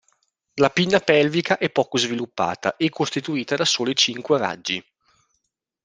La 0.55 0.71
pinna 0.71 0.97
pelvica 0.99 1.59
è 1.59 1.69
poco 1.69 1.99
sviluppata 1.99 2.75
e 2.75 2.89
costituita 2.89 3.55
da 3.55 3.65
soli 3.65 3.95
cinque 3.95 4.39
raggi. 4.39 4.83